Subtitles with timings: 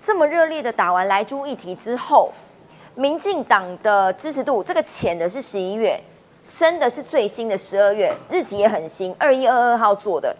[0.00, 2.30] 这么热烈的打完莱猪议题之后，
[2.94, 6.00] 民进党的支持度，这个浅的是十一月，
[6.42, 10.34] 深的是最新的十二月，日期也很新，二一二二号做的。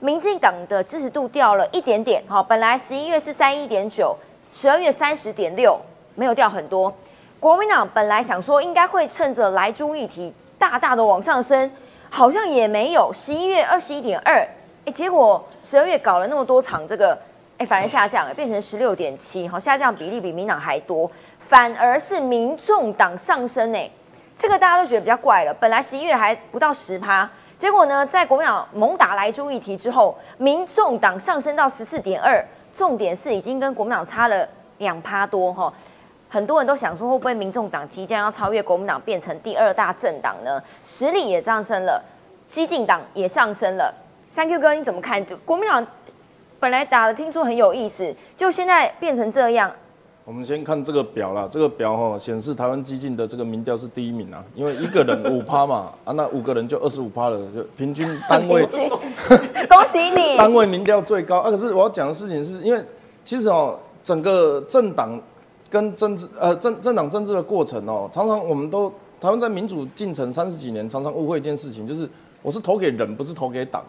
[0.00, 4.14] 民进党的支持度掉了一点点，哈，本来十一月是三一点九，
[4.52, 5.80] 十二月三十点六，
[6.14, 6.92] 没有掉很多。
[7.40, 11.70] 国民党本来想说应该会趁着莱猪议题大大的往上升，
[12.10, 14.46] 好像也没有，十一月二十一点二，
[14.84, 17.18] 哎，结果十二月搞了那么多场这个，
[17.58, 23.90] 哎，反而下降了，变成十六点七，好，下降比例比民党还多，反而是民众党上升，呢，
[24.36, 27.28] 这个大家都觉得比较怪了，本来十一月还不到十趴。
[27.56, 34.46] 结果呢，在国民党猛打来猪议题之后，民众党上升到十四点二，重点是已经跟国民党差了
[34.76, 35.72] 两趴多哈。
[36.28, 40.62] 很多人都想说，会不会民众党即将要超越国民党，变成第二大政党呢？
[40.82, 42.04] 实力也上升了，
[42.46, 43.94] 激进党也上升了。
[44.28, 45.24] 三 Q 哥你怎么看？
[45.46, 45.86] 国民党
[46.58, 49.70] 本来打的听说很有意思，就现在变成这样。
[50.24, 58.66] 我们先看这个表啦，这个表哈显示台湾激进的这个民调是第一名啊，因为一个人五趴嘛， 啊那五个人就二十五趴了，就平均单位，
[59.70, 61.50] 恭喜你，单位民调最高啊。
[61.50, 62.84] 可是我要讲的事情是因为
[63.24, 65.20] 其实哦，整个政党
[65.70, 68.90] 跟政治呃政政党政治的过程哦，常常我们都
[69.20, 72.08] 台湾在民主进程三十几年，常常误会一件事情，就是
[72.42, 73.84] 我是投给人，不是投给党。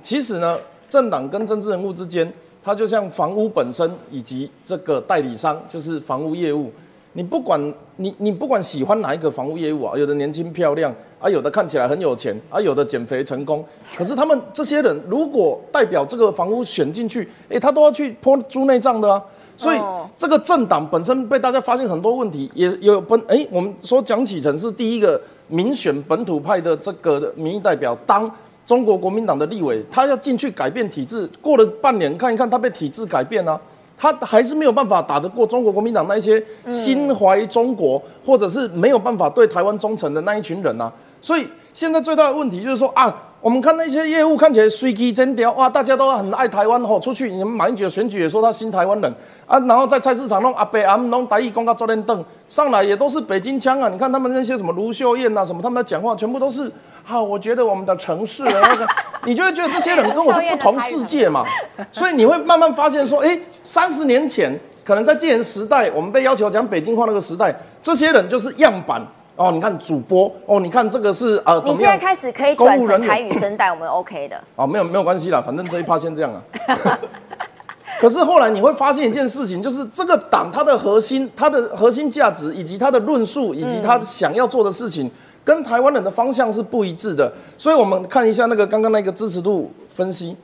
[0.00, 0.56] 其实呢，
[0.92, 2.30] 政党跟政治人物之间。
[2.62, 6.70] 它就像房屋本身以及这个代理商，就是房屋业务。
[7.14, 7.58] 你不管
[7.96, 13.64] 你你不管喜欢哪一个房屋业务啊，有的年轻漂亮啊，有的看起来很有钱啊，有的减肥成功。
[13.96, 19.20] 可是他们这些人如果代表这个房屋选进去，哎，他都要去泼猪内脏的啊。
[19.56, 19.78] 所以
[20.16, 28.30] 这个政党本身被大家发现很多问题，也有本哎，我们说蒋启成是第一个民选本土派的这个民意代表当。
[28.64, 33.60] 中国国民党的立委，他要进去改变体制，过了半年看一看，他被体制改变了，
[33.98, 40.92] 他还是没有办法打得过中国国民党那些心怀中国或者是没有办法对台湾忠诚的那一群人啊。
[41.20, 49.12] 所以现在最大的问题就是说啊，我们看那些业务看起来随机真屌哇，大家都很爱台湾吼，出去你们马英九选举也说他新台湾人
[49.48, 56.70] 啊，然后在菜市场弄阿伯阿姆弄台语公告坐练凳上来也都是北京腔啊，你看他们那些什么卢秀燕呐什么，他们的讲话全部都是。
[57.04, 58.86] 好，我觉得我们的城市的那个，
[59.26, 61.44] 你就会觉得这些人跟我就不同世界嘛，
[61.90, 69.04] 所以你会慢慢发现说，哎，三十年前可能在戒严时代，我们被要求讲北京话那个时代，这些人就是样板
[69.36, 69.52] 哦。
[69.52, 74.40] 你看主播哦，你看这个是呃，你现在开始可以转成台语声带，我们 OK 的。
[74.56, 76.42] 哦，没有没有关系啦，反正这一趴先这样啊。
[78.00, 85.10] 可是后来你会发现一件事情，就是这个党它的核心、它的核心价值以及它的论述以及它想要做的事情。
[85.44, 90.36] 跟台湾人的方向是不一致的，所以我们看一下那个刚刚那个支持度分析，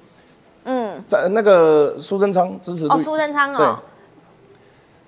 [0.65, 3.79] 嗯，在那个苏贞昌支持度，苏贞昌哦，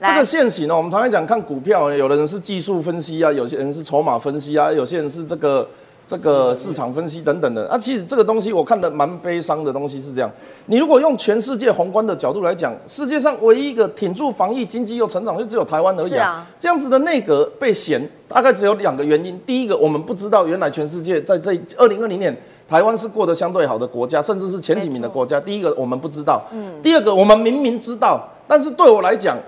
[0.02, 5.66] 这个现行呢，我们常常讲看股票，有的人是技术分析啊，有些人是筹码分析啊，有些人是这个。
[6.06, 10.28] 这个市场分析等等的，啊，其实这个东西我看的蛮悲伤的东西是这样。
[10.66, 16.44] 你如果用全世界宏观的角度来讲，世界上唯一一个挺住防疫、经济又成长，就只有台湾而已啊。
[16.58, 19.40] 这样子的内阁被嫌，大概只有两个原因。
[19.46, 22.36] 第一个，我们不知道原来全世界在这二零二零年，
[22.68, 25.38] 台湾是过得相对好的国家，甚至是前几名的国家。
[25.38, 26.44] 第一个，我们不知道。
[26.52, 26.74] 嗯。
[26.82, 29.38] 第二个，我们明明知道，但是对我来讲，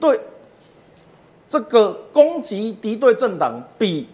[0.00, 0.18] 对
[1.46, 4.08] 这个攻击敌对政党比。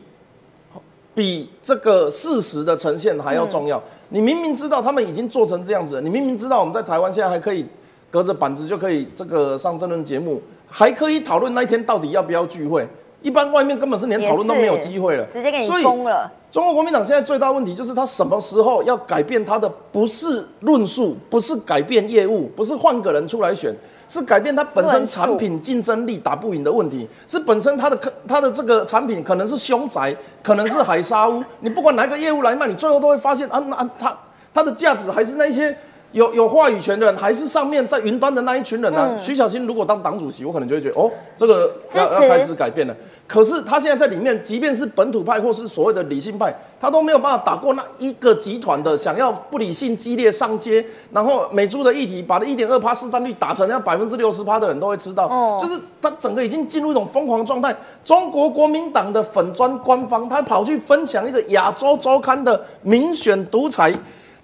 [1.15, 3.83] 比这个事实的呈现还要重要。
[4.11, 7.65] 你明明知道他们已经做成这样子，你明明知道我们在台湾现在还可以
[8.11, 12.87] 隔着板子就可以这个上争论节目，还可以讨论那一天到底要不要聚会。
[13.27, 16.31] 一般外面根本是连讨论都没有机会了，直接给你封了。
[16.49, 23.75] 中国国民党现在最大问题就是他什么时候要改变他的，不是论述，不是改变业务，不是换个人出来选。
[24.09, 34.17] 是改变他本身产品竞争力打不赢的问题，是本身他的可他的这个产品可能是凶宅，可能是海沙屋，你不管哪个业务来卖，你最后都会发现啊，那它
[34.55, 35.77] 它的价值还是那些。
[36.17, 39.15] 有有话语权的人，还是上面在云端的那一群人呢？
[39.19, 42.97] 徐小新如果当党主席，我可能就会觉得，哦，这个要要开始改变了。
[43.27, 50.83] 可是他现在在里面，即便是本土派或是所谓的理性派，他都没有办法打过那一个集团的想要不理性激烈上街，
[51.13, 55.29] 然后美猪的议题把那一点二趴市占率打成要百分之六十趴的人都会吃到，
[55.59, 57.77] 就是他整个已经进入一种疯狂状态。
[58.03, 63.93] 中国国民党的粉砖官方，他跑去分享一个亚洲周刊的民选独裁。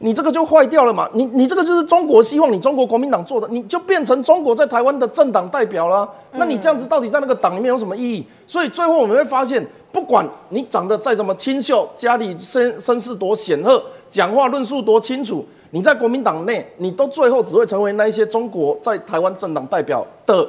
[0.04, 1.08] 你这个就坏掉了嘛？
[1.14, 6.08] 你你这个就是中国希望你中国国民党做的，你就变成中国在台湾的政党代表了。
[6.32, 8.26] 那你这样子到底在那个党里面有什么意义？
[8.46, 20.48] 所以最后我们会发现，不管你长得再怎么清秀，家里身身世多显赫，讲话论述多清楚，你在国民党内，你都最后只会成为那一些中国在台湾政党代表的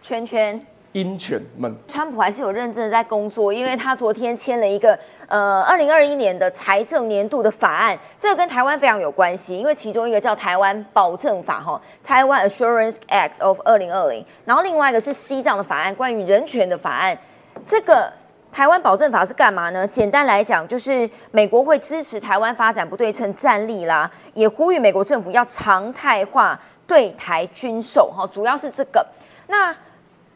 [0.00, 0.64] 圈圈。
[0.92, 4.98] 鹰犬们，川普还是有认真的在工作，因为他昨天签了一个
[5.28, 17.16] 呃二零二一年的财政年度的法案，这个跟台湾非常有关系，因为其中一个叫台湾保证法哈，台湾 Assurance Act of 二零二零，然后另外一个是西藏的法案，关于人权的法案。
[17.64, 18.12] 这个
[18.50, 19.86] 台湾保证法是干嘛呢？
[19.86, 29.06] 简单来讲，就是美国会支持台湾发展不对称战力啦，也呼吁美国政府要常态化对台军售哈，主要是这个
[29.46, 29.72] 那。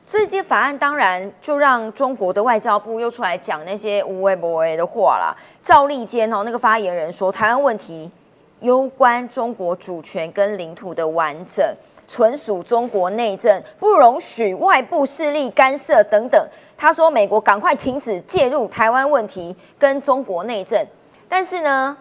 [0.06, 5.34] 这些法案当然就让中国的外交部又出来讲那些无为不为的话啦。
[5.62, 8.10] 赵立坚哦，那个发言人说，台湾问题
[8.60, 11.64] 攸关中国主权跟领土的完整，
[12.06, 16.48] 纯属中国内政，不容许外部势力干涉等等。
[16.76, 20.86] 他说，美国赶快停止介入台湾问题跟中国内政。
[21.28, 21.96] 但是呢，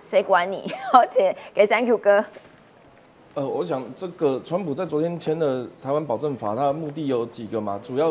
[0.00, 0.72] 谁管你？
[0.94, 2.24] 而且给 Thank you 哥。
[3.34, 7.80] 呃，我想这个川普在昨天签的台湾保证法，它的目的有几个嘛？
[7.82, 8.08] 主要，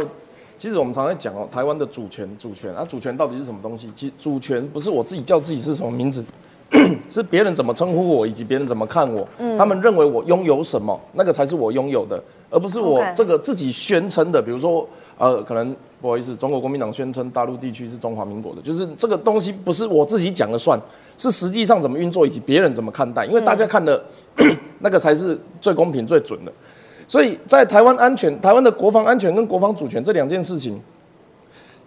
[0.58, 3.90] 其实我们常在讲哦，台湾的主权，主权啊，主权到底是什么东西？
[3.96, 6.26] 其实主权不是我自己叫自己是什么名字，
[7.10, 9.26] 是别人怎么称呼我，以及别人怎么看我，
[9.58, 14.42] 他们认为我拥有什么，那个才是我拥有的，而不是我这个自己宣称的。
[14.42, 14.86] 比如说，
[15.18, 20.78] 呃，可能不好意思，中国国民党宣称大陆地区是中华民国的，就是这个东西不是我自己讲了算。
[21.18, 24.04] 是实际上怎么运作，以及别人怎么看待，因为大家看的
[24.84, 26.52] 那个才是最公平、最准的。
[27.08, 30.80] 所以在台湾安全、台湾的国防安全跟国防主权这两件事情，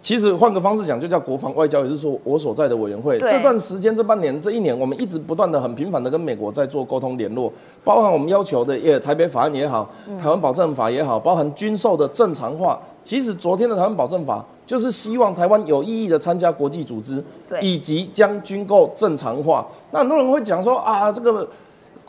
[0.01, 7.51] 其实换个方式讲，就叫国防外交，也是说我所在的委员会这段时间、这半年、这一年，我们一直不断的、很频繁的跟美国在做沟通联络，
[7.83, 9.89] 包含我们要求的也台北法案也好，
[10.19, 12.79] 台湾保证法也好，包含军售的正常化。
[13.03, 14.45] 其实昨天的台湾保证法。
[14.67, 17.23] 就是希望台湾有意义的参加国际组织，
[17.61, 19.65] 以及将军购正常化。
[19.91, 21.47] 那很多人会讲说啊，这个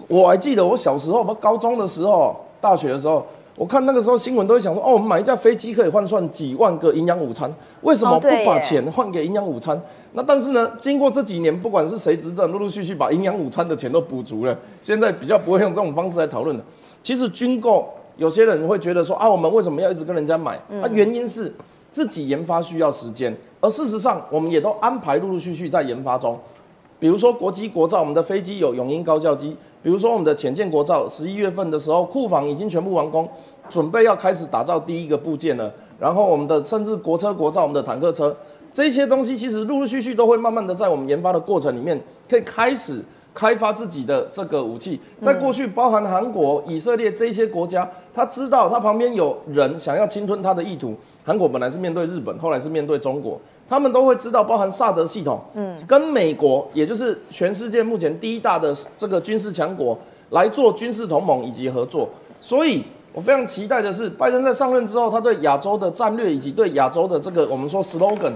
[0.08, 3.24] 我还记得我小时候，我高中的时候、大学的时候，
[3.56, 7.52] 我看那个时候新闻都会想说，哦，我们买一架飞机可以换算几万个营养午餐，
[7.82, 9.80] 为什么不把钱换给营养午餐？
[10.14, 16.64] 那但是呢，经过这几年，不管是谁执政，陆陆续续把营养午餐的钱都补足了，现在比较不会用这种方式来讨论了。
[17.02, 20.56] 其实军购，有些人会觉得说啊，我们为什么要一直跟人家买？
[20.82, 21.54] 啊，原因是。
[21.90, 26.38] 自己研发需要时间，而事实上，我们也都安排陆陆续续在研发中。
[27.00, 29.50] 比如说国机国造，我们的飞机有永鹰高教机；
[29.82, 33.28] 比如说我们的潜舰国造，十一月份的时候库房已经全部完工，
[33.68, 35.72] 准备要开始打造第一个部件了。
[35.98, 38.36] 然后我们的甚至国车国造，我们的坦克车，
[38.72, 43.00] 这些东西其实陆陆续续都会慢慢的在我们研发的过程里面，可以开始
[43.32, 45.00] 开发自己的这个武器。
[45.20, 47.88] 在过去，包含韩国、以色列这些国家。
[48.14, 50.92] 他知道他旁边有人想要侵吞他的意图。
[51.24, 59.96] 韩国本来是面对日本，后来是面对中国，他们都会知道，包含萨德系统，嗯，跟美国，也就是全世界目前第一大的这个军事强国
[60.30, 62.08] 来做军事同盟以及合作。
[62.42, 62.82] 所以
[63.12, 68.32] 我非常期待的是，拜登在上任之后，他对亚洲的战略以及对亚洲的这个我们说 slogan。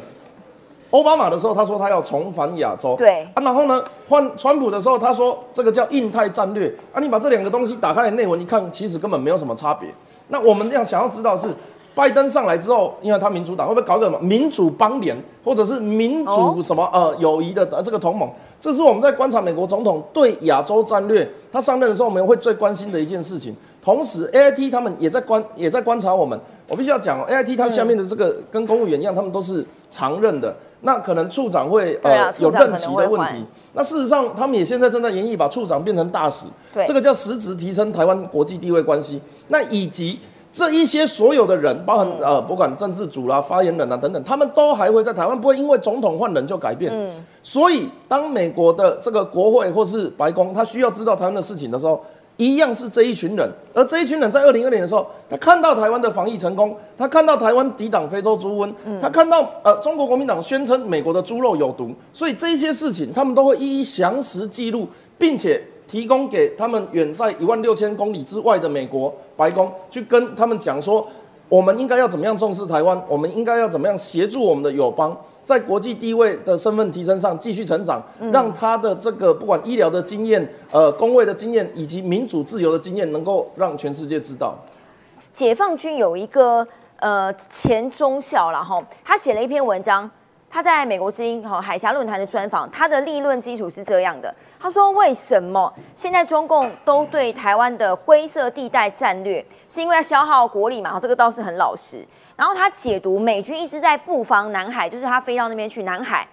[0.92, 2.94] 奥巴马的时候，他说他要重返亚洲。
[2.96, 6.72] 对啊，然后呢，换川普的时候，他说这个叫印太战略。
[6.92, 9.88] 啊，你把这两个东西打开来内文，一看其实根本没有什么差别。
[10.28, 11.48] 那我们要想要知道是，
[11.94, 18.30] 拜登上来之后，因为他民主党会不会搞个什么民主邦联，或者是民主什么呃友谊的这个同盟？
[18.60, 21.26] 这是我们在观察美国总统对亚洲战略。
[21.50, 23.56] 他上任的时候，我们会最关心的一件事情。
[23.82, 26.38] 同时，A I T 他们也在观也在观察我们。
[26.68, 30.54] 我必须要讲哦，A I T 它下面的这个跟公务员一样，他们都是常任的。
[30.82, 33.44] 那可能处长会呃有任期的问题。
[33.72, 36.46] 那事实上，他们也现在正在研议把处长变成大使，
[36.86, 39.20] 这个叫实质提升台湾国际地位关系。
[39.48, 40.18] 那以及
[40.52, 46.92] 这一些所有的人，包含呃不管政治组啦、发言人啊等等，他们都还会在台湾，不会因为总统换人就改变。
[47.42, 52.00] 所以，当美国的这个国会或是白宫，他需要知道台湾的事情的时候。
[52.36, 71.06] 一样是这一群人，而这一群人在二零二零的时候，他看到台湾的防疫成功，他看到台湾抵挡非洲猪瘟，他看到呃中国国民党宣称美国的猪肉有毒，所以这些事情他们都会一一详实记录，并且提供给他们远在一万六千公里之外的美国白宫去跟他们讲说。
[71.52, 72.98] 我们应该要怎么样重视台湾？
[73.06, 84.56] 我们应该要怎么样协助我们的友邦在国际地位的身份提升上继续成长，让他的这个不管医疗的经验、呃工位的经验以及民主自由的经验，能够让全世界知道。
[85.30, 86.66] 解放军有一个
[86.96, 90.10] 呃前中校了哈，他写了一篇文章。
[90.54, 101.00] 他在美国之音和海峡论坛的专访，他的立论基础是这样的：他说，为什么现在中共都对台湾的灰色地带战略，是因为要消耗国力嘛？
[101.00, 102.06] 这个倒是很老实。
[102.36, 106.28] 然后他解读美军一直在布防南海，就是他飞到那边去南海，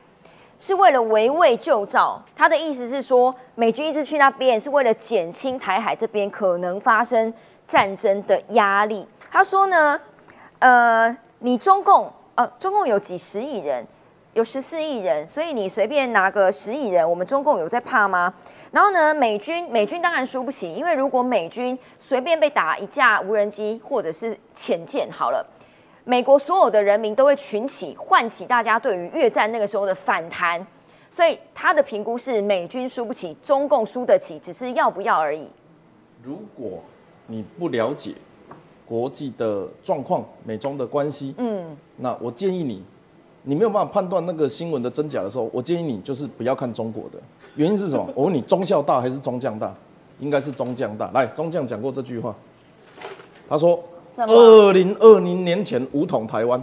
[0.57, 2.21] 是为了围魏救赵。
[2.35, 7.33] 他的意思是说，美军一直去那边是为了减轻台海这边可能发生
[7.65, 9.07] 战争的压力。
[9.31, 9.97] 他说呢，
[10.59, 13.85] 呃，你中共呃，中共有几十亿人，
[14.33, 18.33] 有十四亿人，所以你随便拿个十亿人，我们中共有在怕吗？
[18.71, 25.45] 然后呢，美军美军当然输不起，因为如果美军随便被打一架无人机或者是潜舰，好了，
[26.05, 30.65] 美国所有的人民都会群起，唤起大家对于越战那个时候的反弹。
[31.11, 35.49] 所以他的评估是美军输不起，中共输得起，只是要不要而已。
[36.21, 36.79] 如果
[37.25, 38.13] 你不了解
[38.85, 42.83] 国际的状况、美中的关系，嗯，那我建议你，
[43.43, 47.17] 你没有办法判断那个新闻的真假的时候，我建议你就是不要看中国的。
[47.55, 48.07] 原因是什么？
[48.13, 49.73] 我问你，中校大还是中将大？
[50.19, 51.09] 应该是中将大。
[51.13, 52.35] 来，中将讲过这句话，
[53.47, 53.81] 他说
[54.17, 56.61] ：“二零二零年前武统台湾，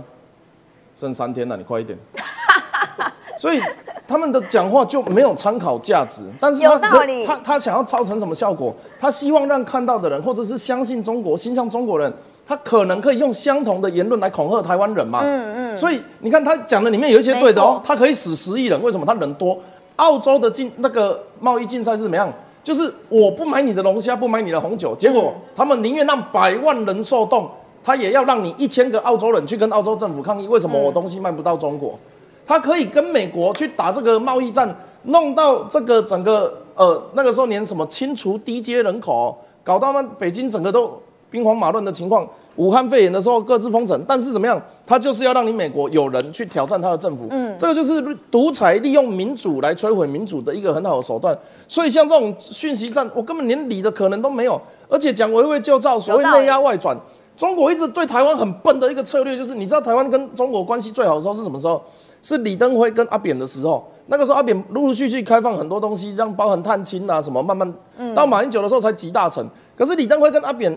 [0.95, 1.99] 剩三天了，你快一点。
[3.39, 3.61] ”所以
[4.07, 6.23] 他们的讲话就没有参考价值。
[6.41, 6.79] 但是他
[7.27, 8.75] 他他想要造成什么效果？
[8.99, 12.13] 他希望让看到的人，或者是相信中国、心向中国人，
[12.47, 15.21] 他可能可以用相同的言论来恐吓台湾人嘛？
[15.23, 15.56] 嗯嗯。
[15.77, 19.05] 所以你看他讲的里面有一些对的哦，他可以死十亿人，为什么？
[19.05, 19.59] 他人多。
[19.97, 22.31] 澳洲的竞那个贸易竞赛是怎么样？
[22.63, 27.49] 就是我不买你的龙虾，不买你的红酒，结果他们宁愿让百万人受冻，
[27.83, 30.47] 他也要让你一千个澳洲人去跟澳洲政府抗议。
[30.49, 31.99] 为什么我东西卖不到中国？
[32.45, 42.29] 他可以跟美国去打这个贸易战，弄到这个整个呃那个时候连什么清除低阶人口，搞到那北京整个都兵荒马乱的情况。
[42.57, 44.61] 武汉肺炎的时候各自封城，但是怎么样？
[44.87, 47.27] 他就是要让你美国有人去挑战他的政府。
[47.31, 51.37] 嗯，这个就是独裁利用民主来摧毁民主的一个很好的手段。
[51.69, 54.61] 所以像这种讯息战，我根本连理的可能都没有。
[54.89, 56.97] 而且讲围魏救赵，所谓内压外转，
[57.37, 61.83] 中国一直对台湾很笨的一个策略，就是你知道台湾跟中国关系最好的时候是什么时候？
[62.23, 63.87] 是李登辉跟阿扁的时候。
[64.07, 67.71] 那个时候阿扁陆陆续续开放很多东西，让包含探亲啊什么，慢慢
[68.15, 69.47] 到马英九的时候才集大成。
[69.77, 70.75] 可是李登辉跟阿扁。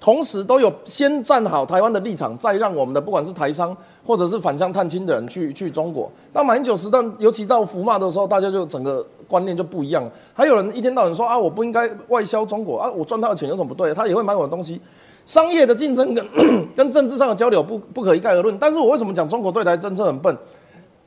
[0.00, 3.76] 同时都有先站好台湾的立场，再让我们的不管是台商
[4.06, 6.10] 或者是返乡探亲的人去去中国。
[6.32, 10.12] 那马英九时代，尤其到福骂的时候，大家就整个观念就不一样了。
[10.32, 13.92] 还有人一天到晚说啊，我不应该外销中国啊，我赚他的钱有什么不对？
[13.92, 14.80] 他也会买我的东西。
[15.26, 16.24] 商业的竞争跟
[16.76, 18.56] 跟政治上的交流不不可一概而论。
[18.58, 20.34] 但是我为什么讲中国对台政策很笨？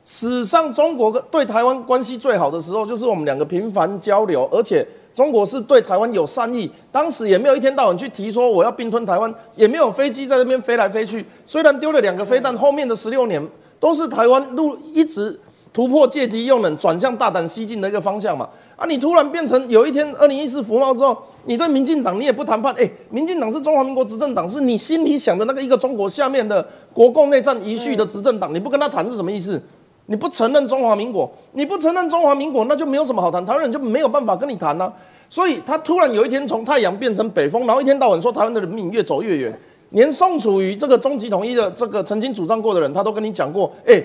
[0.04, 4.86] 史上中国跟对台湾关系最好的时候，就是我们两个频繁交流，而且。
[5.14, 11.24] 中国是对台湾有善意，当时也没有一天到晚去提说我要并吞台湾，也没有飞机在那边飞来飞去。
[11.44, 13.46] 虽然丢了两个飞弹，后面的十六年
[13.78, 15.38] 都是台湾路一直
[15.72, 18.48] 突破借机用冷，转向大胆西进的一个方向嘛。
[18.76, 21.16] 啊，你突然变成有一天二零一四服贸之后，
[21.46, 29.62] 你对民进党你也不谈判，哎，民进党是中华民国执政党，是你心里想的那个一个中国下面的国共内战遗绪的执政党，你不跟他谈是什么意思？
[30.06, 34.92] 你不承认中华民国，你不承认中华民国，那就没有什么好谈，台湾人就没有办法跟你谈呢。
[35.28, 39.58] 所以他突然有一天从太阳变成北风，然后一天到晚说台湾的人民越走越远。
[39.90, 44.02] 连宋楚瑜这个终极统一的这个曾经主张过的人，他都跟你讲过，哎，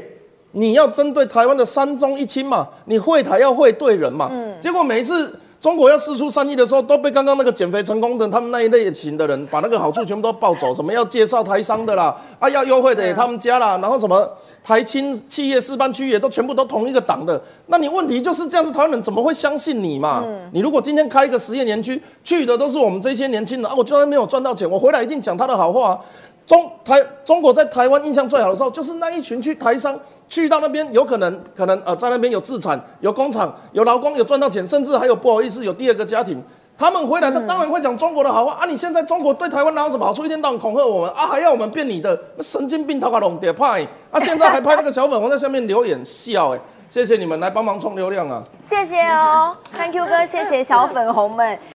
[0.51, 4.29] 你要针对台湾的三中一清嘛，你会台要会对人嘛。
[4.31, 4.55] 嗯。
[4.59, 5.39] 结果每一次。
[5.67, 10.73] 中国要施出善意的时候，都被刚刚那个减肥成功的他们那一类型的人把那个好处全部都抱走。
[10.73, 14.31] 什么要介绍台商的啦，啊要优惠的也他们家啦，然后什么
[14.63, 17.41] 台青企业示范区也都全部都同一个党的。
[17.65, 20.23] 那你问题就是这样子，台湾人怎么会相信你嘛？
[20.53, 25.99] 你如果今天开一个实验园区，去的都是我们这些年轻人啊，我居然没有赚到钱，我回来一定讲他的好话。
[26.47, 29.99] 中台中国在台湾印象最好的时候，就是那一群去台商
[30.29, 36.41] 去到那边，有可能可能呃在那边有自产、有工厂、有劳工、有赚到钱，甚至还有不好意思有第二个家庭。
[36.77, 38.65] 他们回来，他当然会讲中国的好话啊！
[38.67, 40.23] 你现在中国对台湾哪有什么好处？
[40.23, 44.19] 一天到晚恐吓我们啊，还要我们变你的神经病，头壳龙叠派啊！
[44.19, 48.43] 现在还拍那个小粉红在下面留言笑哎，谢谢你们来帮忙充流量啊！
[48.61, 51.59] 谢谢哦，Thank you 哥，谢谢小粉红们。